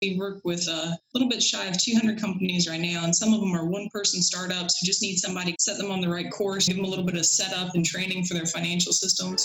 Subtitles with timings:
[0.00, 3.40] We work with a little bit shy of 200 companies right now, and some of
[3.40, 6.30] them are one person startups who just need somebody to set them on the right
[6.30, 9.44] course, give them a little bit of setup and training for their financial systems.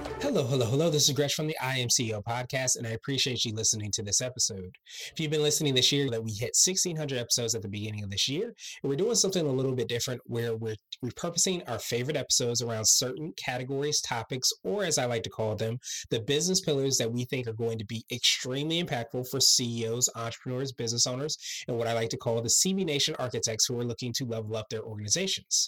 [0.21, 0.91] Hello, hello, hello.
[0.91, 4.03] This is Gresh from the I Am CEO podcast, and I appreciate you listening to
[4.03, 4.77] this episode.
[5.11, 8.11] If you've been listening this year, that we hit 1,600 episodes at the beginning of
[8.11, 8.53] this year,
[8.83, 12.87] and we're doing something a little bit different where we're repurposing our favorite episodes around
[12.87, 15.79] certain categories, topics, or as I like to call them,
[16.11, 20.71] the business pillars that we think are going to be extremely impactful for CEOs, entrepreneurs,
[20.71, 21.35] business owners,
[21.67, 24.55] and what I like to call the CB Nation architects who are looking to level
[24.55, 25.67] up their organizations.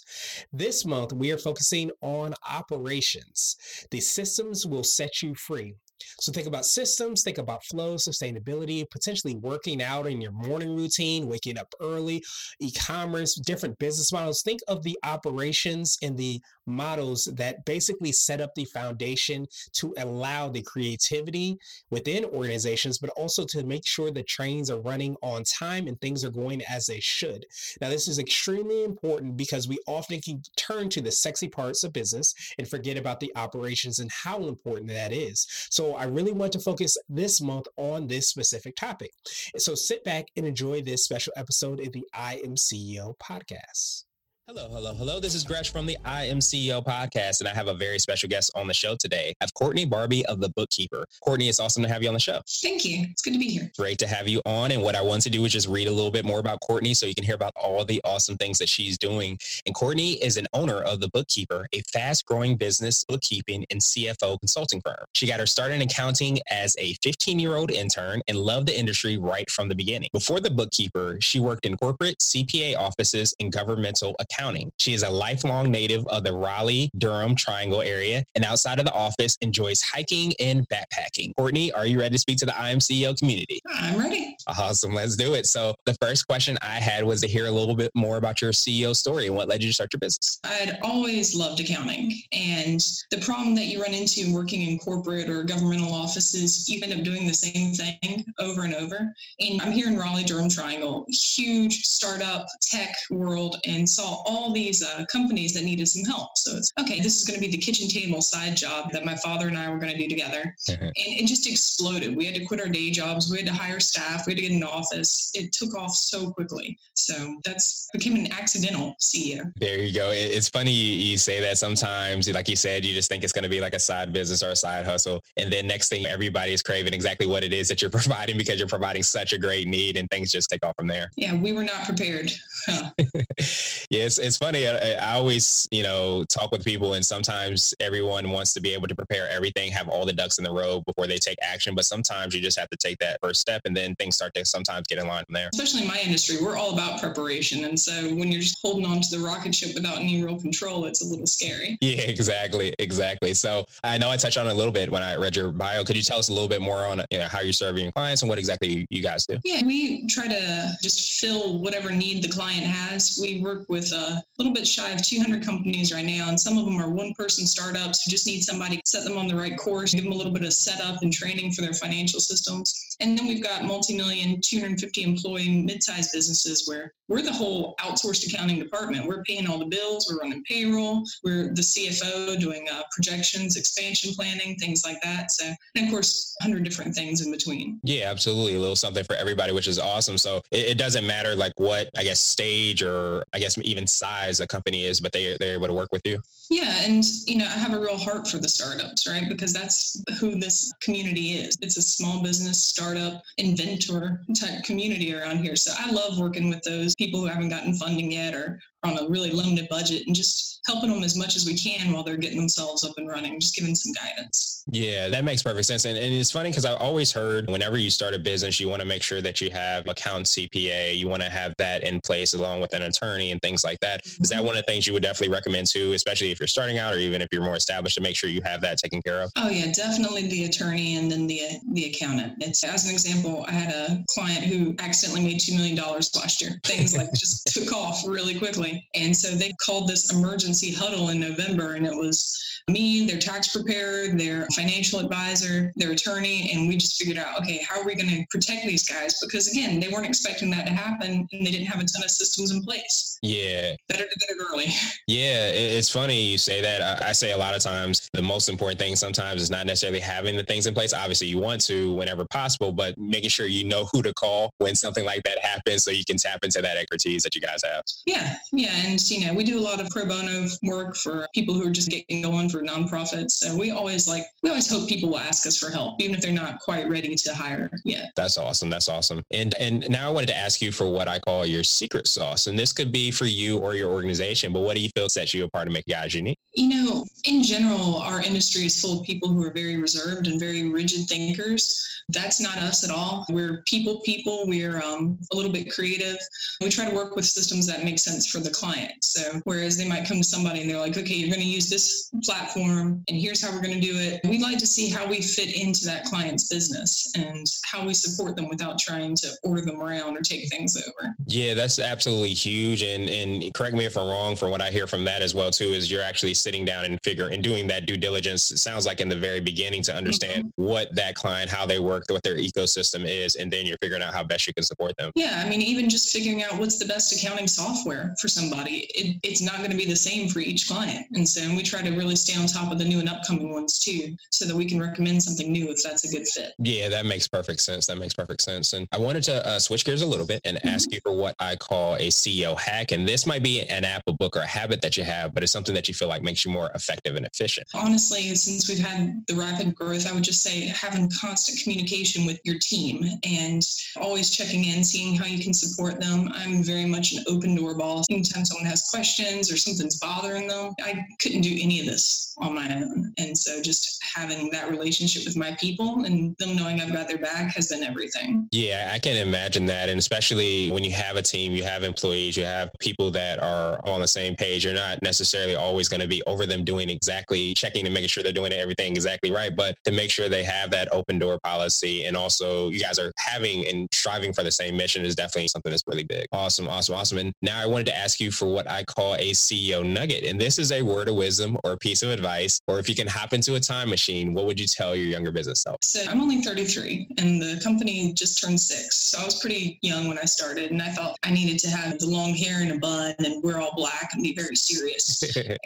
[0.52, 3.56] This month, we are focusing on operations,
[3.90, 5.74] the system systems will set you free.
[6.20, 11.26] So think about systems, think about flow, sustainability, potentially working out in your morning routine,
[11.26, 12.22] waking up early,
[12.60, 14.42] e-commerce, different business models.
[14.42, 20.48] Think of the operations and the models that basically set up the foundation to allow
[20.48, 21.58] the creativity
[21.90, 26.24] within organizations, but also to make sure the trains are running on time and things
[26.24, 27.44] are going as they should.
[27.80, 31.92] Now, this is extremely important because we often can turn to the sexy parts of
[31.92, 35.46] business and forget about the operations and how important that is.
[35.70, 39.10] So I really want to focus this month on this specific topic.
[39.58, 44.04] So sit back and enjoy this special episode of the I Am CEO podcast.
[44.46, 45.20] Hello, hello, hello.
[45.20, 48.28] This is Gresh from the I Am CEO podcast, and I have a very special
[48.28, 49.34] guest on the show today.
[49.40, 51.06] I have Courtney Barbee of The Bookkeeper.
[51.22, 52.42] Courtney, it's awesome to have you on the show.
[52.60, 53.06] Thank you.
[53.10, 53.72] It's good to be here.
[53.78, 54.70] Great to have you on.
[54.72, 56.92] And what I want to do is just read a little bit more about Courtney
[56.92, 59.38] so you can hear about all the awesome things that she's doing.
[59.64, 64.38] And Courtney is an owner of The Bookkeeper, a fast growing business bookkeeping and CFO
[64.40, 65.06] consulting firm.
[65.14, 68.78] She got her start in accounting as a 15 year old intern and loved the
[68.78, 70.10] industry right from the beginning.
[70.12, 74.33] Before The Bookkeeper, she worked in corporate CPA offices and governmental accounting.
[74.78, 78.92] She is a lifelong native of the Raleigh, Durham Triangle area and outside of the
[78.92, 81.34] office enjoys hiking and backpacking.
[81.36, 83.60] Courtney, are you ready to speak to the I Am CEO community?
[83.68, 84.33] I'm ready.
[84.46, 84.94] Awesome.
[84.94, 85.46] Let's do it.
[85.46, 88.52] So the first question I had was to hear a little bit more about your
[88.52, 90.40] CEO story and what led you to start your business.
[90.44, 92.12] I'd always loved accounting.
[92.32, 96.92] And the problem that you run into working in corporate or governmental offices, you end
[96.92, 99.14] up doing the same thing over and over.
[99.40, 104.82] And I'm here in Raleigh, Durham Triangle, huge startup tech world, and saw all these
[104.82, 106.36] uh, companies that needed some help.
[106.36, 109.16] So it's okay, this is going to be the kitchen table side job that my
[109.16, 110.54] father and I were going to do together.
[110.68, 112.14] and it just exploded.
[112.14, 114.52] We had to quit our day jobs, we had to hire staff, we to get
[114.52, 115.30] an office.
[115.34, 116.78] It took off so quickly.
[116.94, 119.52] So that's became an accidental CEO.
[119.56, 120.10] There you go.
[120.10, 123.48] It's funny you say that sometimes, like you said, you just think it's going to
[123.48, 125.22] be like a side business or a side hustle.
[125.36, 128.58] And then next thing, everybody is craving exactly what it is that you're providing because
[128.58, 131.10] you're providing such a great need and things just take off from there.
[131.16, 132.32] Yeah, we were not prepared.
[132.66, 132.90] Huh.
[133.90, 134.66] yeah, it's, it's funny.
[134.66, 138.88] I, I, always, you know, talk with people, and sometimes everyone wants to be able
[138.88, 141.74] to prepare everything, have all the ducks in the row before they take action.
[141.74, 144.44] But sometimes you just have to take that first step, and then things start to
[144.44, 145.50] sometimes get in line from there.
[145.52, 149.00] Especially in my industry, we're all about preparation, and so when you're just holding on
[149.00, 151.78] to the rocket ship without any real control, it's a little scary.
[151.84, 153.34] Yeah, exactly, exactly.
[153.34, 155.84] So I know I touched on it a little bit when I read your bio.
[155.84, 157.92] Could you tell us a little bit more on you know, how you're serving your
[157.92, 159.38] clients and what exactly you guys do?
[159.44, 163.18] Yeah, we try to just fill whatever need the client has.
[163.20, 166.64] We work with a little bit shy of 200 companies right now, and some of
[166.64, 169.56] them are one person startups who just need somebody to set them on the right
[169.56, 172.96] course, give them a little bit of setup and training for their financial systems.
[173.00, 177.74] And then we've got multi million, 250 employee mid sized businesses where we're the whole
[177.80, 179.06] outsourced accounting department.
[179.06, 184.14] We're paying all the bills, we're running payroll, we're the CFO doing uh, projections, expansion
[184.14, 185.30] planning, things like that.
[185.30, 185.44] So,
[185.76, 187.80] and of course, 100 different things in between.
[187.82, 188.54] Yeah, absolutely.
[188.54, 190.16] A little something for everybody, which is awesome.
[190.16, 194.40] So it, it doesn't matter like what, I guess, stage or I guess even size
[194.40, 196.22] a company is, but they, they're able to work with you.
[196.50, 196.82] Yeah.
[196.84, 199.28] And, you know, I have a real heart for the startups, right?
[199.28, 201.58] Because that's who this community is.
[201.60, 204.03] It's a small business, startup, inventor
[204.38, 205.56] type community around here.
[205.56, 209.08] So I love working with those people who haven't gotten funding yet or on a
[209.08, 212.38] really limited budget and just helping them as much as we can while they're getting
[212.38, 214.54] themselves up and running, just giving some guidance.
[214.70, 215.84] Yeah, that makes perfect sense.
[215.84, 218.80] And, and it's funny because I always heard whenever you start a business, you want
[218.80, 222.34] to make sure that you have account CPA, you want to have that in place.
[222.34, 224.06] along with an attorney and things like that.
[224.06, 224.46] Is that mm-hmm.
[224.46, 226.98] one of the things you would definitely recommend too, especially if you're starting out or
[226.98, 229.30] even if you're more established to make sure you have that taken care of?
[229.36, 232.34] Oh yeah, definitely the attorney and then the the accountant.
[232.40, 236.40] It's as an example, I had a client who accidentally made two million dollars last
[236.40, 236.60] year.
[236.64, 241.20] Things like just took off really quickly, and so they called this emergency huddle in
[241.20, 246.76] November, and it was me, their tax preparer, their financial advisor, their attorney, and we
[246.76, 249.18] just figured out, okay, how are we going to protect these guys?
[249.20, 252.10] Because again, they weren't expecting that to happen, and they didn't have a ton of
[252.10, 253.18] systems in place.
[253.22, 254.66] Yeah, better to get it early.
[255.06, 257.02] Yeah, it's funny you say that.
[257.02, 260.34] I say a lot of times the most important thing sometimes is not necessarily having
[260.34, 260.94] the things in place.
[260.94, 264.74] Obviously, you want to whenever possible, but making sure you know who to call when
[264.74, 267.82] something like that happens, so you can tap into that expertise that you guys have.
[268.06, 271.54] Yeah, yeah, and you know, we do a lot of pro bono work for people
[271.54, 273.32] who are just getting going for nonprofits.
[273.32, 276.22] So we always like we always hope people will ask us for help, even if
[276.22, 278.12] they're not quite ready to hire yet.
[278.14, 278.70] That's awesome.
[278.70, 279.22] That's awesome.
[279.32, 282.46] And and now I wanted to ask you for what I call your secret sauce.
[282.46, 285.34] And this could be for you or your organization, but what do you feel sets
[285.34, 286.38] you apart and make guys unique?
[286.54, 290.38] You know, in general, our industry is full of people who are very reserved and
[290.38, 292.02] very rigid thinkers.
[292.10, 293.24] That's not us at all.
[293.30, 294.44] We're people people.
[294.46, 296.18] We're um, a little bit creative.
[296.60, 298.92] We try to work with systems that make sense for the client.
[299.02, 301.70] So whereas they might come to somebody and they're like, okay, you're going to use
[301.70, 302.10] this
[302.44, 304.20] platform and here's how we're going to do it.
[304.24, 308.36] We'd like to see how we fit into that client's business and how we support
[308.36, 311.14] them without trying to order them around or take things over.
[311.26, 312.82] Yeah, that's absolutely huge.
[312.82, 315.50] And and correct me if I'm wrong from what I hear from that as well
[315.50, 318.50] too, is you're actually sitting down and figure and doing that due diligence.
[318.50, 320.64] It sounds like in the very beginning to understand mm-hmm.
[320.64, 324.14] what that client, how they work, what their ecosystem is, and then you're figuring out
[324.14, 325.10] how best you can support them.
[325.14, 329.18] Yeah, I mean, even just figuring out what's the best accounting software for somebody, it,
[329.22, 331.06] it's not going to be the same for each client.
[331.14, 333.78] And so we try to really stay on top of the new and upcoming ones
[333.78, 336.52] too, so that we can recommend something new if that's a good fit.
[336.58, 337.86] Yeah, that makes perfect sense.
[337.86, 338.72] That makes perfect sense.
[338.72, 340.68] And I wanted to uh, switch gears a little bit and mm-hmm.
[340.68, 342.92] ask you for what I call a CEO hack.
[342.92, 345.42] And this might be an app, a book, or a habit that you have, but
[345.42, 347.68] it's something that you feel like makes you more effective and efficient.
[347.74, 352.40] Honestly, since we've had the rapid growth, I would just say having constant communication with
[352.44, 353.62] your team and
[354.00, 356.30] always checking in, seeing how you can support them.
[356.34, 358.04] I'm very much an open door ball.
[358.10, 362.54] Anytime someone has questions or something's bothering them, I couldn't do any of this on
[362.54, 363.12] my own.
[363.18, 367.18] And so just having that relationship with my people and them knowing I've got their
[367.18, 368.48] back has been everything.
[368.52, 369.88] Yeah, I can imagine that.
[369.88, 373.80] And especially when you have a team, you have employees, you have people that are
[373.86, 374.64] on the same page.
[374.64, 378.22] You're not necessarily always going to be over them doing exactly checking and making sure
[378.22, 382.04] they're doing everything exactly right, but to make sure they have that open door policy
[382.04, 385.70] and also you guys are having and striving for the same mission is definitely something
[385.70, 386.26] that's really big.
[386.32, 387.18] Awesome, awesome, awesome.
[387.18, 390.24] And now I wanted to ask you for what I call a CEO nugget.
[390.24, 392.94] And this is a word of wisdom or a piece of advice, or if you
[392.94, 395.76] can hop into a time machine, what would you tell your younger business self?
[395.82, 398.96] So I'm only 33 and the company just turned six.
[398.96, 401.98] So I was pretty young when I started and I thought I needed to have
[401.98, 405.22] the long hair and a bun and wear all black and be very serious.
[405.36, 405.58] and,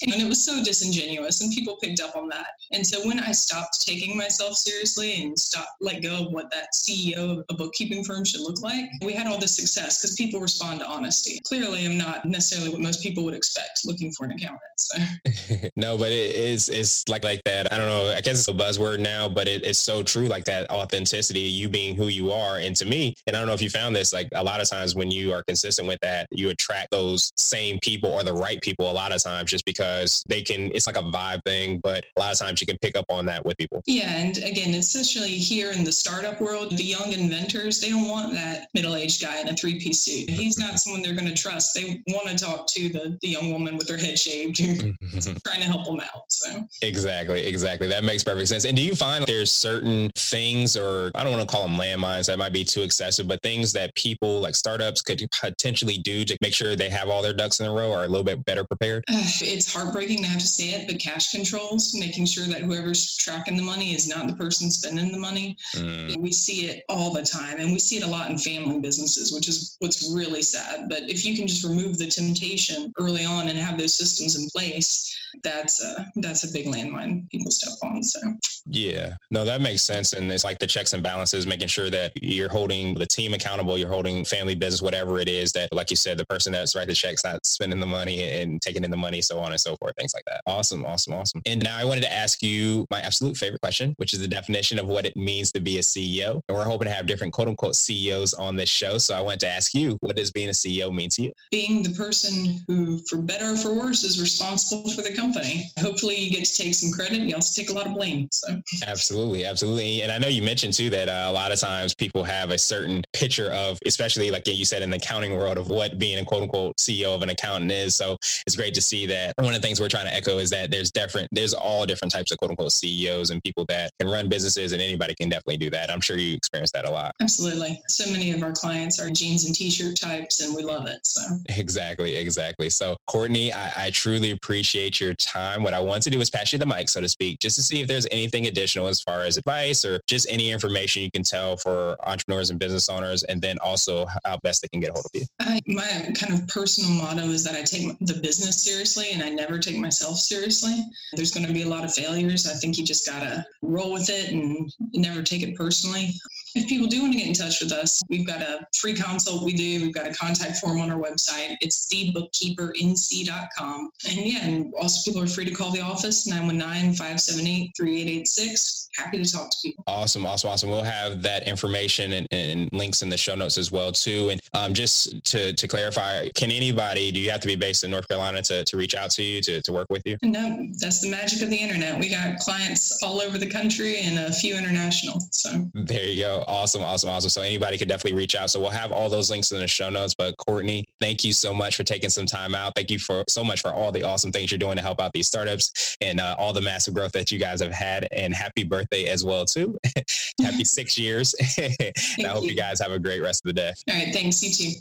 [0.02, 2.46] and it was so disingenuous and people picked up on that.
[2.72, 6.68] And so when I stopped taking myself seriously and stopped let go of what that
[6.74, 10.40] CEO of a bookkeeping firm should look like, we had all this success because people
[10.40, 11.40] respond to honesty.
[11.44, 14.60] Clearly, I'm not necessarily what most people would expect looking for an accountant.
[14.76, 14.98] So.
[15.76, 17.72] no, but it is it's like like that.
[17.72, 18.12] I don't know.
[18.12, 20.26] I guess it's a buzzword now, but it, it's so true.
[20.26, 22.58] Like that authenticity, you being who you are.
[22.58, 24.68] And to me, and I don't know if you found this, like a lot of
[24.68, 28.60] times when you are consistent with that, you attract those same people or the right
[28.60, 30.70] people a lot of times just because they can.
[30.74, 33.26] It's like a vibe thing, but a lot of times you can pick up on
[33.26, 33.82] that with people.
[33.86, 38.32] Yeah, and again, especially here in the startup world, the young inventors they don't want
[38.32, 40.30] that middle-aged guy in a three-piece suit.
[40.30, 41.74] He's not someone they're going to trust.
[41.74, 45.35] They want to talk to the, the young woman with her head shaved, mm-hmm.
[45.44, 46.24] Trying to help them out.
[46.28, 47.88] So exactly, exactly.
[47.88, 48.64] That makes perfect sense.
[48.64, 52.26] And do you find there's certain things, or I don't want to call them landmines,
[52.26, 56.36] that might be too excessive, but things that people like startups could potentially do to
[56.40, 58.64] make sure they have all their ducks in a row, are a little bit better
[58.64, 59.04] prepared?
[59.08, 63.56] it's heartbreaking to have to say it, but cash controls, making sure that whoever's tracking
[63.56, 65.56] the money is not the person spending the money.
[65.74, 66.16] Mm.
[66.18, 69.32] We see it all the time, and we see it a lot in family businesses,
[69.32, 70.88] which is what's really sad.
[70.88, 74.48] But if you can just remove the temptation early on and have those systems in
[74.50, 78.02] place, that's a, that's a big landmine people step on.
[78.02, 78.20] So
[78.68, 80.12] yeah, no, that makes sense.
[80.12, 83.78] And it's like the checks and balances, making sure that you're holding the team accountable,
[83.78, 86.88] you're holding family business, whatever it is that, like you said, the person that's writing
[86.88, 89.76] the checks, not spending the money and taking in the money, so on and so
[89.76, 90.40] forth, things like that.
[90.46, 91.42] Awesome, awesome, awesome.
[91.46, 94.78] And now I wanted to ask you my absolute favorite question, which is the definition
[94.78, 96.40] of what it means to be a CEO.
[96.48, 98.98] And we're hoping to have different quote unquote CEOs on this show.
[98.98, 101.32] So I wanted to ask you, what does being a CEO mean to you?
[101.50, 105.70] Being the person who, for better or for worse, is responsible for the company company.
[105.80, 107.20] Hopefully, you get to take some credit.
[107.20, 108.28] You also take a lot of blame.
[108.30, 110.02] So absolutely, absolutely.
[110.02, 112.58] And I know you mentioned too that uh, a lot of times people have a
[112.58, 116.24] certain picture of, especially like you said in the accounting world, of what being a
[116.24, 117.96] quote unquote CEO of an accountant is.
[117.96, 118.16] So
[118.46, 119.34] it's great to see that.
[119.38, 122.12] One of the things we're trying to echo is that there's different, there's all different
[122.12, 125.56] types of quote unquote CEOs and people that can run businesses, and anybody can definitely
[125.56, 125.90] do that.
[125.90, 127.14] I'm sure you experience that a lot.
[127.20, 127.80] Absolutely.
[127.88, 131.06] So many of our clients are jeans and t-shirt types, and we love it.
[131.06, 132.70] So exactly, exactly.
[132.70, 135.62] So Courtney, I, I truly appreciate your time.
[135.62, 137.62] What I want to do is pass you the mic, so to speak, just to
[137.62, 141.22] see if there's anything additional as far as advice or just any information you can
[141.22, 144.92] tell for entrepreneurs and business owners, and then also how best they can get a
[144.92, 145.26] hold of you.
[145.40, 149.30] I, my kind of personal motto is that I take the business seriously and I
[149.30, 150.74] never take myself seriously.
[151.12, 152.46] There's going to be a lot of failures.
[152.46, 156.14] I think you just got to roll with it and never take it personally.
[156.56, 159.44] If people do want to get in touch with us, we've got a free consult
[159.44, 159.82] we do.
[159.82, 161.54] We've got a contact form on our website.
[161.60, 163.90] It's thebookkeepernc.com.
[164.08, 168.88] And yeah, and also people are free to call the office 919 578 3886.
[168.96, 169.84] Happy to talk to people.
[169.86, 170.70] Awesome, awesome, awesome.
[170.70, 174.30] We'll have that information and, and links in the show notes as well too.
[174.30, 177.90] And um, just to, to clarify, can anybody, do you have to be based in
[177.90, 180.16] North Carolina to, to reach out to you to, to work with you?
[180.22, 182.00] No, that's the magic of the internet.
[182.00, 185.20] We got clients all over the country and a few international.
[185.30, 186.44] So there you go.
[186.46, 187.30] Awesome, awesome, awesome.
[187.30, 188.50] So anybody could definitely reach out.
[188.50, 190.14] So we'll have all those links in the show notes.
[190.14, 192.74] But Courtney, thank you so much for taking some time out.
[192.74, 195.12] Thank you for so much for all the awesome things you're doing to help out
[195.12, 198.08] these startups and uh, all the massive growth that you guys have had.
[198.12, 199.78] And happy birthday as well too.
[200.42, 201.34] happy six years.
[201.58, 202.50] and I hope you.
[202.50, 203.72] you guys have a great rest of the day.
[203.90, 204.42] All right, thanks.
[204.42, 204.80] You too.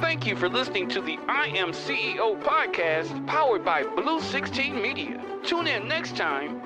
[0.00, 5.22] Thank you for listening to the I Am CEO podcast powered by Blue 16 Media.
[5.44, 6.57] Tune in next time